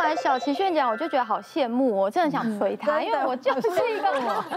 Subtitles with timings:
[0.00, 4.08] 完小齐炫讲，我就觉得好羡慕，我真的想捶他，因为我就是一个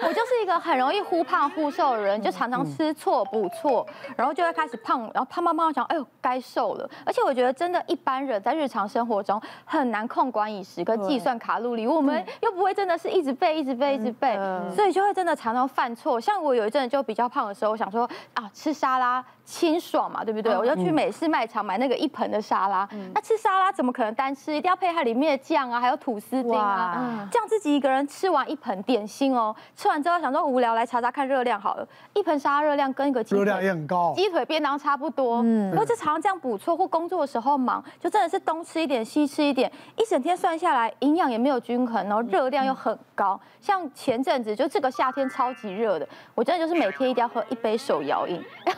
[0.01, 3.85] 我就是一个很容易忽胖忽瘦的人，就常常吃错补错，
[4.15, 6.89] 然后就会开始胖，然后胖胖胖，想哎呦该瘦了。
[7.05, 14.37] 而且我觉得真的，一般人在日常生活中很难控管饮食跟计算卡路里，我们又不会真的是一直背一直背一直背，
[14.73, 16.19] 所以就会真的常常犯错。
[16.19, 19.23] 像我有一阵就比较胖的时候，我想说啊吃沙拉。
[19.45, 20.55] 清爽嘛，对不对？
[20.55, 22.87] 我就去美式卖场买那个一盆的沙拉。
[23.13, 24.55] 那吃沙拉怎么可能单吃？
[24.55, 27.27] 一定要配它里面的酱啊，还有吐司丁啊。
[27.31, 31.87] 这样自己一个人吃完一盆点心哦，吃完之后想说无聊，来查查看热量好了。
[32.13, 35.41] 一盆沙拉热量跟一个鸡腿，热量也很高，鸡腿便当差不多。
[35.43, 43.39] 嗯，然后就常常这样补错，或工作的时候忙，就真的是东吃一点西吃一点，一整天算下来营养也没有均衡，然后热量又很高。
[43.59, 48.43] 像前阵子就这个夏天超级热的，我真的就是每天一定要喝一杯手摇饮。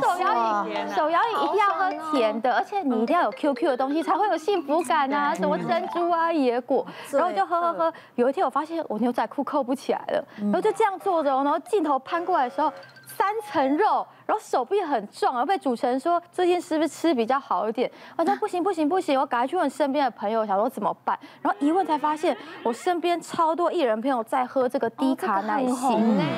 [0.00, 7.92] 手摇饮，手摇饮一定要喝甜的，而且你一定要有 QQ 的东西才会有幸福感啊，什么珍珠啊、野果，然后就喝喝喝。
[8.16, 12.72] 有一天我发现我牛仔裤扣不起来了，然后就这样坐着，然后镜头攀过来的时候，
[13.06, 14.06] 三层肉。
[14.26, 17.90] 然后手臂很壮，然后被主持人说最近是不是吃比较好一点？
[18.14, 21.18] 我说不行不行不行，我赶快去问身边的朋友，想说怎么办？
[21.40, 25.96] 然后一问才发现，我身边超多艺人朋友在喝这个低卡奶昔。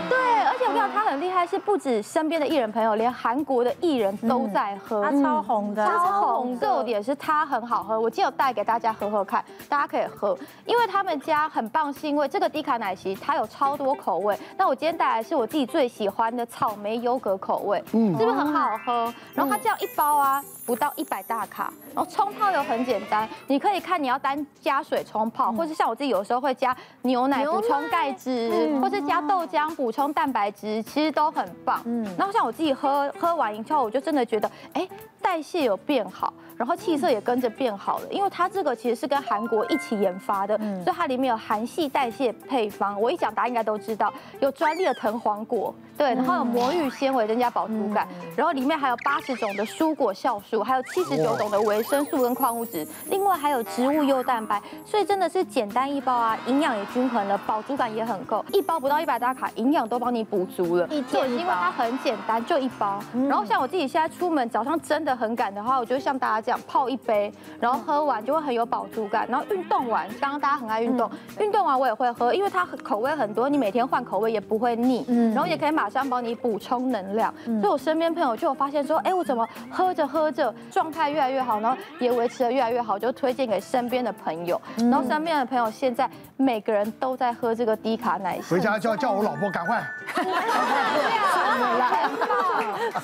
[0.08, 5.00] 对，而且我跟你讲，他很厉害，是不止身边的艺人朋友，连韩国的艺人都在喝。
[5.00, 6.58] 他超红的，超红。
[6.58, 14.36] 重点是它很好喝，我今天有带给大家喝喝看，大家可以喝，因为他们家很棒，是因为这个低卡奶昔它有超多口味。
[14.56, 17.82] 那我今天带来是我自己最喜欢的草莓优格口味。
[17.92, 19.14] 嗯，是不是很好喝？
[19.34, 31.82] 然后它这样一包啊，不到一百大卡，然后冲泡又很简单，你可以看你要单加水冲泡，或是像我自己有时候会加牛奶补充钙质，或是加豆浆补充蛋白质，其实都很棒。
[31.84, 34.88] 嗯，然后像我自己喝喝完以后，我就真的觉得，哎，
[35.20, 36.32] 代谢有变好。
[36.56, 43.00] 然后气色也跟着变好了，因为它这个其实是跟韩国一起研发的，所以它里面有韩系代谢配方。
[43.00, 48.06] 我一讲大家应该都知道，有专利的藤黄果，对，然后有魔芋纤维增加饱足感，
[48.36, 60.86] 然后里面还有八十种的蔬果酵素，还有七十九种的维生素跟矿物质，另外还有植物优蛋白，所以真的是简单一包啊，营养也均衡了，饱足感也很够，一包不到一百大卡，营养都帮你补足了。
[60.88, 63.00] 一天，因为它很简单，就一包。
[63.28, 66.60] 然后像我自己现在出门早上真的很赶的话，我就像大家这样。
[66.70, 69.26] 泡一杯，然后喝完就会很有饱足感。
[69.28, 75.04] 然后运动完，刚刚大家很爱运动，运动完我也会喝，因为它口味很多，你每天换口味也不会腻。
[75.08, 77.34] 嗯，然后也可以马上帮你补充能量。
[77.60, 84.60] 所以我身边朋友就有发现说，哎，我怎么喝着喝着状态越来越好，然后也维持得越来越好，就推荐给身边的朋友。
[84.76, 88.54] 然后身边的朋友现在每个人都在喝这个低卡奶昔。
[88.54, 89.82] 回家就要叫我老婆赶快。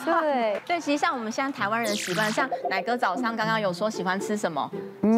[0.04, 4.70] 对 对，其实像我们现在台湾人的习惯，像奶哥早上刚刚有说喜欢吃什么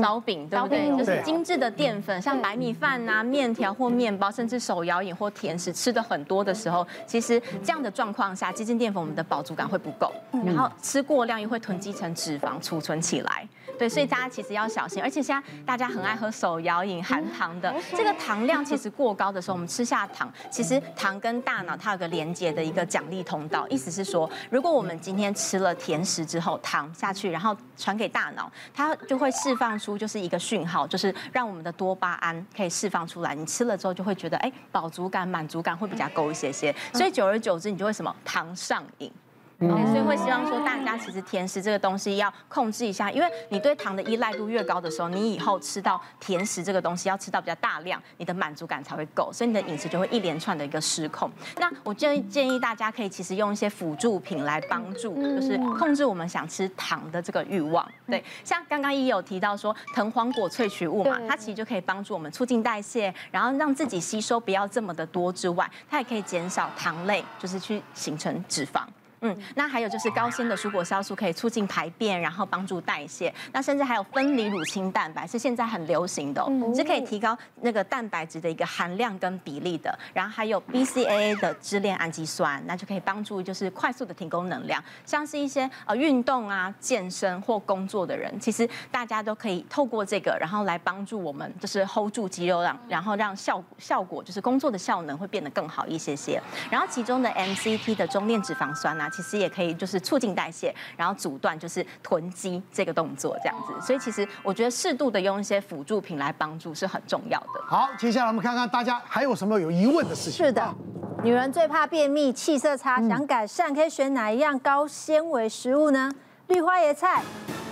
[0.03, 0.97] 烧饼，对不对？
[0.97, 10.13] 就是精致的淀粉，像白米饭啊、面条或面包，甚至手摇饮或甜食吃的很多的时候，其实这样的状况下，精致淀粉我们的饱足感会不够，
[10.45, 13.49] 然后吃过量又会囤积成脂肪储存起来。
[13.79, 15.03] 对，所以大家其实要小心。
[15.03, 33.35] 而且现在大家很爱喝手摇饮，含糖的，这个糖量其实过高的时候，我们吃下糖，其实糖跟大脑它有个连接的一个奖励通道，意思是说，如果我们今天吃了甜食之后，糖下去，然后传给大脑，它就会释放出就是一个讯号，就是让我们的多巴胺可以释放出来。
[33.35, 36.75] 你吃了之后就会觉得，哎，饱足感、满足感会比较够一些些。
[36.93, 39.13] 所以久而久之，你就会什么糖上瘾。
[39.61, 51.29] 嗯、所以会希望说，大家其实甜食这个东西要控制一下，因为你对糖的依赖度越高的时候，你以后吃到甜食这个东西要吃到比较大量，你的满足感才会够，所以你的饮食就会一连串的一个失控。
[51.57, 57.85] 那我建议建议大家可以其实用一些辅助品来帮助，就是控制我们想吃糖的这个欲望。
[58.07, 68.83] 对，像刚刚也有提到说藤黄果萃取物嘛，它其实就可以帮助我们促进代谢，然后让自己吸收不要这么的多之外，它也可以减少糖类，就是去形成脂肪。
[69.21, 73.33] 嗯，那还有就是高纤的蔬果酵素可以促进排便，然后帮助代谢。
[73.53, 79.97] 那甚至还有分离乳清蛋白是现在很流行的，是可以提高那个蛋白质的一个含量跟比例的。
[80.15, 84.83] 然后还有 BCAA 的支链氨基酸，那就可以帮助就是快速的提供能量。
[85.05, 96.41] 像是一些呃运动啊、健身或工作的人，其实大家都可以透过这个，然后来帮助我们就是 hold 住肌肉量，然后让效效果就是工作的效能会变得更好一些些。
[96.71, 99.08] 然后其中的 MCT 的中链脂肪酸啊。
[99.11, 103.87] 其实也可以，就是促进代谢，然后阻断就是囤积这个动作，这样子。
[103.87, 107.61] 所以其实我觉得适度的用一些辅助品来帮助是很重要的。
[107.67, 110.47] 好，接下来我们看看大家还有什么有疑问的事情。
[110.47, 110.75] 是的，
[111.23, 116.11] 女人最怕便秘、气色差，想改善可以选哪一样高纤维食物呢？
[116.49, 117.23] 绿花椰菜、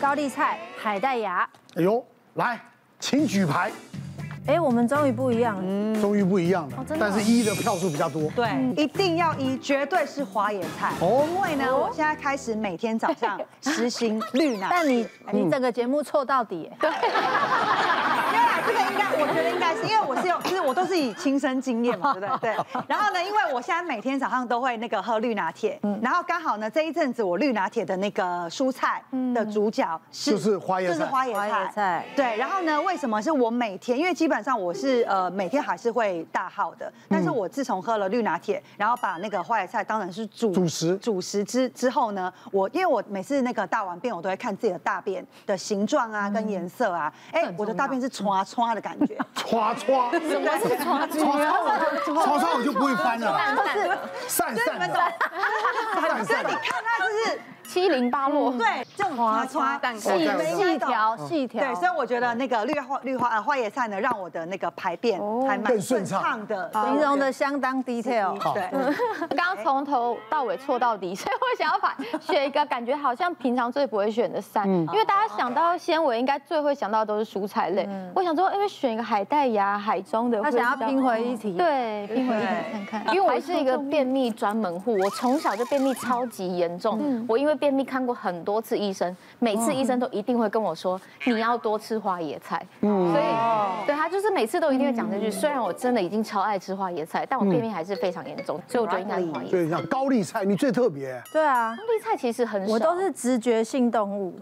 [0.00, 1.48] 高丽菜、海带芽。
[1.76, 2.04] 哎呦，
[2.34, 2.60] 来
[3.00, 3.72] 请举牌。
[4.46, 8.30] 哎，我们终于不一样了，终于不一样了，但是一的票数比较多。
[8.30, 10.92] 对，一定要一，绝对是花野菜。
[11.00, 14.68] 哦，因为呢，我现在开始每天早上实行绿奶。
[14.70, 16.70] 但你你整个节目错到底。
[16.80, 16.90] 对。
[18.66, 22.54] 这个应该，我觉得应该是，因为我是有，就是我都是以亲身经验嘛，对不对？
[22.54, 22.64] 对。
[22.88, 29.02] 然后呢，因为我现在每天早上都会那个喝绿拿铁，嗯然后刚好呢这一阵子我绿拿铁的那个蔬菜
[29.34, 32.06] 的主角是就是花椰菜，就是花椰菜。
[32.14, 32.36] 对。
[32.36, 33.98] 然后呢，为什么是我每天？
[33.98, 49.16] 因为基本上我是呃每天还是会大号的，但是我自从喝了绿拿铁，然后把那个花椰菜当然是主主食主食之之后呢，我因为我每次那个大完便，我都会看自己的大便的形状啊跟颜色啊，哎，我的大便是刷刷的感觉。
[49.74, 51.18] 刷刷，什么是刷刷？
[52.24, 53.38] 刷刷我就不会翻了，
[54.28, 54.78] 散散。
[54.78, 54.86] 的，
[56.24, 57.40] 所以你看他就是。
[57.68, 60.08] 七零八落，对，花花细
[60.56, 68.38] 细条细条，对，所以我觉得那个绿花绿花呃花椰菜呢，让我的那个排便还蛮顺畅的，形容的相当 detail。
[68.54, 68.70] 对，
[69.36, 77.88] 刚刚从头到尾错到底， 所以我想要把选一个感觉好像平常最不会选的三，因为大家想到纤维，应该最会想到的都是蔬菜类。
[78.14, 83.14] 我想说，因为选一个海带芽、海中的，他想要拼回一体，对，拼回一体看看。
[83.14, 87.56] 因为我是一个便秘专门户，我从小就便秘超级严重，我因为。
[87.56, 92.64] 便秘看过很多次医生，每次医生都一定会跟我说，你要多吃花椰菜。
[92.80, 93.24] 嗯，所以
[93.86, 95.30] 对他就是每次都一定会讲这句。
[95.30, 99.50] 虽然我真的已经超爱吃花椰菜，但我便秘还是非常严重，所以我觉得应该是花椰菜。
[99.50, 101.22] 对，像高丽菜，你最特别。
[101.32, 104.34] 对啊，高丽菜其实很少，我都是直觉性动物。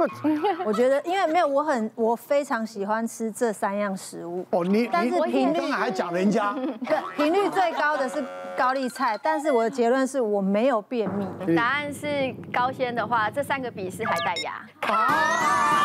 [0.64, 4.44] 我觉得，因为没有我很我非常喜欢吃这三样食物。
[4.50, 6.54] 哦，你但是频率还讲人家，
[6.86, 8.24] 对，频率最高的是
[8.56, 11.26] 高丽菜，但是我的结论是我没有便秘。
[11.54, 14.52] 答案是高纤的话，这三个比是海带芽。
[14.92, 15.84] 啊！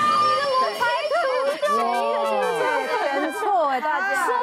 [0.62, 1.18] 我排除
[3.04, 4.38] 全错哎，大家什么？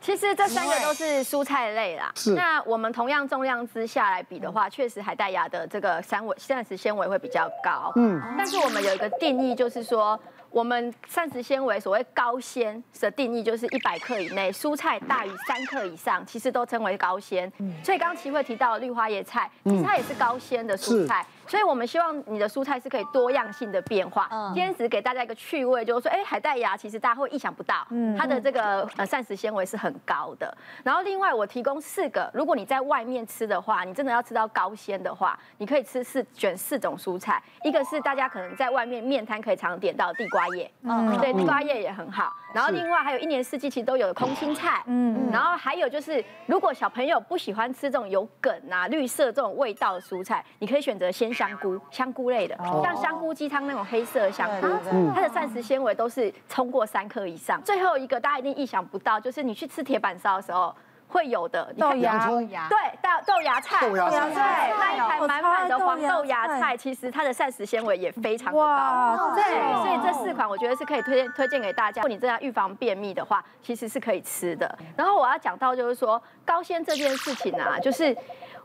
[0.00, 2.10] 其实这三个都是蔬菜类啦。
[2.14, 2.34] 是。
[2.34, 7.92] 那我们同样重量之下来比的话，确实海带芽的这个纤维膳食纤维会比较高。
[7.96, 8.20] 嗯。
[8.36, 10.18] 但是我们有一个定义，就是说。
[10.52, 17.50] 我们膳食纤维所谓高纤的定义就是一百克以内，蔬菜大于三克以上，其实都称为高纤。
[17.82, 21.26] 所以刚刚齐慧提到绿花椰菜，其实它也是高纤的蔬菜。
[21.46, 24.28] 所以我们希望你的蔬菜是可以多样性的变化。
[24.52, 27.86] 今天只给大家一个趣味，就是说，哎，海带芽其实大家会意想不到，
[28.18, 30.54] 它的这个呃膳食纤维是很高的。
[30.84, 40.42] 然后另外我提供四个，如果你在外面吃的话，你真的要吃到高纤的话，你可以吃四选四种蔬菜，一个是大家可能在外面面摊可以常点到地瓜。
[40.42, 42.34] 花叶，嗯，对，地瓜叶也很好。
[42.54, 54.66] 然后另外还有一年四季其实都有的空心菜，嗯，然后还有就是，如果小朋友不喜欢吃这种有梗啊、绿色这种味道的蔬菜，你可以选择鲜香菇，香菇类的，像香菇鸡汤那种黑色的香菇，
[55.14, 57.62] 它的膳食纤维都是超过三克以上。
[57.62, 60.74] 最后一个大家一定意想不到，就是你去吃铁板烧的时候。
[61.12, 69.44] 会有的豆芽，对豆豆芽菜，豆芽菜，那一盘满满的黄豆芽菜，其实它的膳食纤维也非常的高，对，
[69.82, 72.00] 所以这四款我觉得是可以推荐推荐给大家。
[72.00, 74.78] 如果你真的预防便秘的话，其实是可以吃的。
[74.96, 78.16] 然后我要讲到就是说高纤这件事情啊，就是。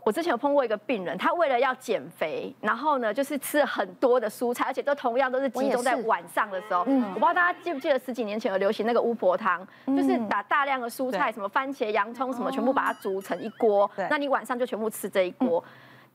[0.07, 6.86] 我之前有碰过一个病人，他为了要减肥，然后呢，就是吃了很多的蔬菜，而且都同样都是集中在晚上的时候。
[6.88, 15.61] 嗯，我不知道大家记不记得十几年前有流行那个巫婆汤，就是把大量的蔬菜，什么番茄、洋葱什么，全部把它煮成一锅，那你晚上就全部吃这一锅。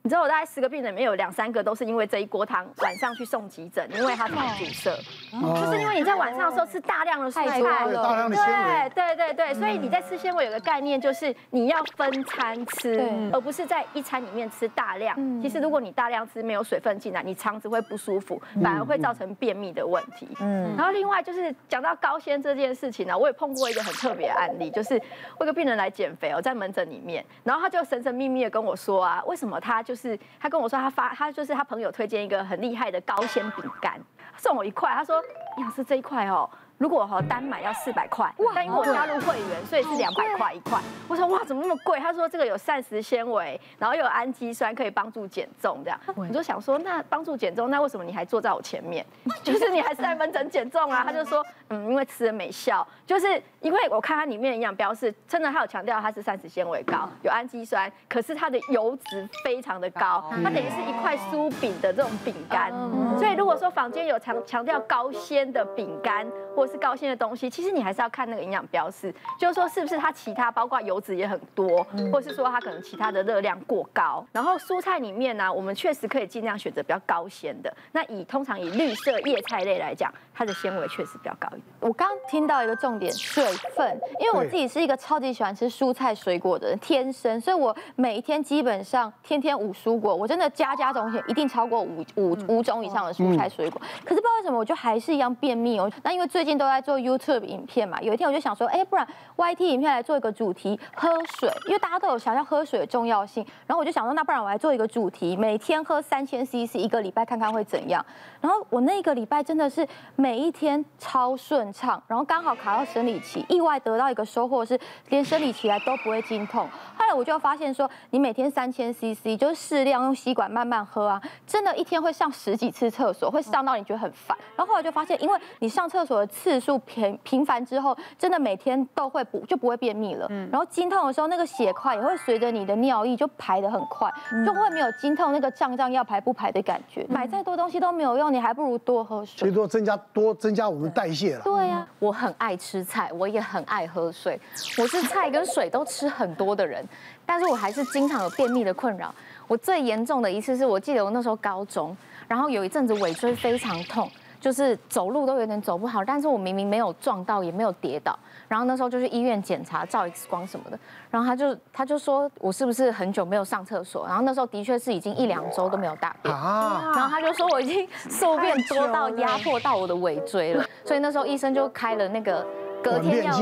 [0.05, 4.91] 你知道我大概十个病人里面有两三个都是因为这一锅汤晚上去送急诊，因为他肠阻塞，
[5.31, 15.17] 就是因为你在晚上的时候吃大量的蔬菜，大量的纤维，对对对对，所以你在吃纤维有个概念就是你要分餐吃，而不是在一餐里面吃大量。
[15.41, 20.27] 其实如果你大量吃没有水分进来，你肠子会不舒服，反而会造成便秘的问题。
[20.41, 25.01] 嗯，然后另外就是讲到高纤这件事情呢，我也碰过一个很特别的案例，就是
[25.39, 29.92] 我一个病人来减肥哦，在门诊里面，然后他就神神秘秘的跟我说啊，为什么他就。
[29.93, 34.01] 就是他跟我说，他发他就是他朋友推荐一个很厉害的高纤饼干，
[34.39, 34.91] 送我一块。
[34.95, 35.23] 他说
[35.59, 36.49] ：“营养师这一块哦。”
[36.83, 40.81] 如果哈单买要四百块，但因为我加入会员，所以是两百块一块。
[41.07, 42.01] 我说哇，怎么那么贵？
[42.01, 45.81] 他说这个有膳食纤维，然后又有氨基酸，可以帮助减重。
[45.85, 49.07] 这样，我就想说，那帮助减重，那为什么你还坐在我前面？
[49.45, 51.05] 就是你还是在门诊减重啊？
[51.07, 62.73] 他就说，嗯，因为吃了没效，就是因为我看它里面营养标示，真的它有强调它是膳食纤维高，有氨基酸，可是它的油脂非常的高，它等于是一块酥饼的这种饼干。
[63.17, 74.25] 所以如果说坊间有强强调高纤的饼干或是高纤的东西，其实你还是要看那个营养标示，就是说是不是它其他包括油脂也很多，或是说它可能其他的热量过高。
[74.33, 77.73] 然后蔬菜里面呢，我们确实可以尽量选择比较高纤的。
[77.93, 81.63] 那以通常以绿色叶菜类来讲，它的纤维确实比较高一点。
[81.81, 83.45] 我刚听到一个重点，水
[83.77, 93.81] 分，因为我自己是一个超级喜欢吃蔬菜水果的人，天生，所以我每一天基本上天天五蔬果，我真的加加总一定超过五五五种以上的蔬菜水果。
[94.05, 95.91] 可是不知道为什么，我就还是一样便秘哦。
[96.03, 99.05] 那因为最近都在做 YouTube 影片嘛，有一天我就想说，哎，不然
[99.37, 101.09] YT 影片来做一个主题，喝
[101.41, 103.45] 水，因为大家都有想要喝水的重要性。
[103.67, 108.05] 然后我就想说，那不然我来做一个主题，每天喝三千 CC，一个礼拜看看会怎样。
[108.41, 114.79] 然后我那个礼拜真的是每一天超顺畅，然后刚好卡到生理期，意外得到一个收获是
[115.09, 116.69] 连生理期来都不会经痛。
[116.97, 124.39] 后来我就发现说，你每天三千 CC 就是适量用吸管慢慢喝啊，真的，一天会上十几次厕所，会上到你觉得很烦。
[124.55, 130.27] 然后后来就发现，因为你上厕所的次数频频繁之后，真的每天都会不，就不会便秘了。
[130.51, 134.13] 然后经痛的时候，那个血块也会随着你的尿液就排得很快，
[134.45, 137.07] 就会没有经痛那个胀胀要排不排的感觉。
[137.09, 139.35] 买再多东西都没有用，你还不如多喝水。
[139.37, 141.43] 其实多增加多增加我们代谢了。
[141.45, 144.41] 对呀，我很爱吃菜，我也很爱喝水，
[144.79, 146.85] 我是菜跟水都吃很多的人，
[147.25, 149.15] 但是我还是经常有便秘的困扰。
[149.47, 151.97] 我最严重的一次是我记得我那时候高中，
[152.27, 154.11] 然后有一阵子尾椎非常痛。
[154.43, 158.19] 就是走路都有点走不好，但是我明明没有撞到，也没有跌倒，
[158.49, 160.77] 然后那时候就去医院检查，照 X 光什么的，
[161.13, 172.45] 然后他就他就说我是不是很久没有上厕所，然后那时候的确是已经一两周都没有大便，然后他就说我已经宿便多到压迫到我的尾椎了，所以那时候医生就开了那个
[172.83, 173.33] 隔天要，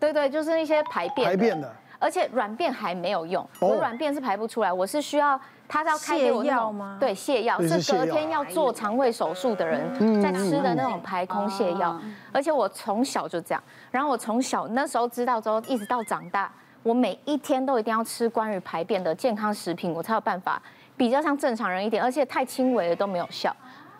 [0.00, 5.40] 对对，就是一些排便排便的，而且软便还没有用，我软便是排不出来，我是需要。
[5.70, 6.96] 他是要开给我药吗？
[6.98, 12.00] 对，泻药是隔天要做肠胃手术的人在吃的那种排空泻药。
[12.32, 16.50] 而且我从小就这样，然后我从小那时候知道之后，一直到长大，
[16.82, 20.58] 我每一天都一定要吃关于排便的健康食品，我才有办法
[20.96, 22.02] 比较像正常人一点。
[22.02, 23.54] 而且太轻微的都没有效。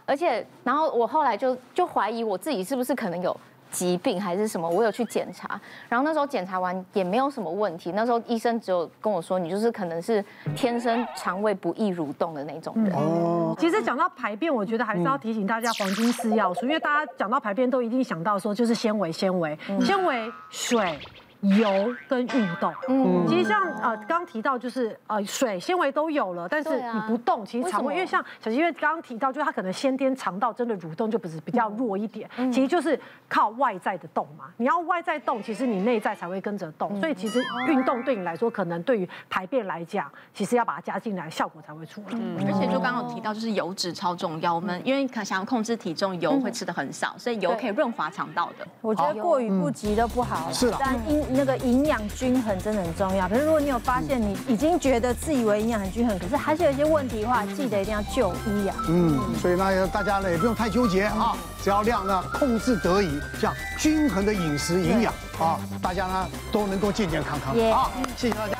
[0.06, 3.38] 而且，然后我后来就就怀疑我自己是不是可能有。
[3.70, 4.68] 疾病还是什么？
[4.68, 7.92] 我有去检查，然后那时候检查完也没有什么问题。
[7.92, 10.25] 那时候医生只有跟我说，你就是可能是
[10.56, 12.92] 天生肠胃不易蠕动的那种人。
[12.94, 20.98] 哦，其实讲到排便，我觉得还是要提醒大家黄金四要素，因为大家讲到排便都一定想到说就是纤维、纤维、纤维、水。
[21.40, 34.47] 油跟运动，嗯，其实像呃刚提到就是呃水纤维都有了，但是你不动，其实肠胃因为像小琪因为刚刚提到，就是他可能先天肠道真的蠕动就不是比较弱一点，其实就是靠外在的动嘛。
[34.57, 36.99] 你要外在动，其实你内在才会跟着动。
[36.99, 42.07] 所以其实运动对你来说，可能对于排便来讲，其实要把它加进来，效果才会出来。
[42.12, 44.52] 嗯，而且就刚刚有提到，就是油脂超重要。
[44.52, 48.66] 我们因为可想要控制体重，油会吃的很少，所以油可以润滑肠道的。
[48.80, 50.50] 我觉得过于不及都不好。
[50.52, 53.28] 是的，但因那个营养均衡真的很重要。
[53.28, 58.76] 可是如果你有发现你已经觉得自以为营养很均衡，可是还是有一些问题的话，记得一定要就医啊。
[58.88, 67.54] 嗯，所以呢，大家呢也不用太纠结啊，只要量呢控制得宜，这样均衡的饮食营养啊，大家呢都能够健健康康。
[67.73, 68.56] 好，谢谢大家。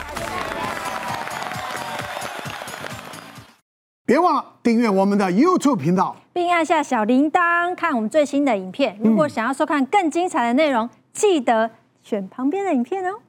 [4.05, 8.99] 别忘了订阅我们的 YouTube 频道，并按下小铃铛看我们最新的影片。
[9.05, 11.71] 如果想要收看更精彩的内容，记得。
[12.09, 13.21] 选旁边的影片哦。